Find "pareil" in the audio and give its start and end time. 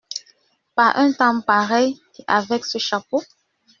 1.41-1.95